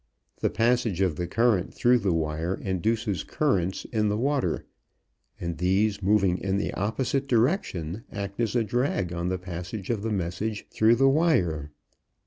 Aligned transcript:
The 0.37 0.49
passage 0.49 0.99
of 1.01 1.15
the 1.15 1.27
current 1.27 1.75
through 1.75 1.99
the 1.99 2.11
wire 2.11 2.55
induces 2.55 3.23
currents 3.23 3.85
in 3.93 4.09
the 4.09 4.17
water, 4.17 4.65
and 5.39 5.59
these 5.59 6.01
moving 6.01 6.39
in 6.39 6.57
the 6.57 6.73
opposite 6.73 7.27
direction 7.27 8.03
act 8.11 8.39
as 8.39 8.55
a 8.55 8.63
drag 8.63 9.13
on 9.13 9.29
the 9.29 9.37
passage 9.37 9.91
of 9.91 10.01
the 10.01 10.09
message 10.11 10.65
through 10.71 10.95
the 10.95 11.07
wire. 11.07 11.69